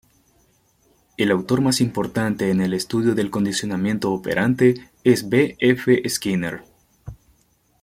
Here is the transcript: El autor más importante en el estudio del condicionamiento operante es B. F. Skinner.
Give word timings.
El 1.15 1.29
autor 1.29 1.61
más 1.61 1.79
importante 1.79 2.49
en 2.49 2.59
el 2.59 2.73
estudio 2.73 3.13
del 3.13 3.29
condicionamiento 3.29 4.11
operante 4.11 4.89
es 5.03 5.29
B. 5.29 5.55
F. 5.59 6.01
Skinner. 6.09 6.63